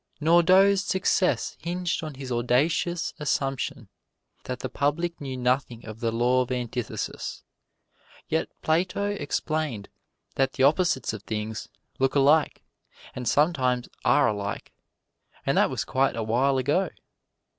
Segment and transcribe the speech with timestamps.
[0.19, 3.87] Nordau's success hinged on his audacious assumption
[4.45, 7.43] that the public knew nothing of the Law of Antithesis.
[8.27, 9.89] Yet Plato explained
[10.37, 11.69] that the opposites of things
[11.99, 12.63] look alike,
[13.13, 14.73] and sometimes are alike
[15.45, 16.89] and that was quite a while ago.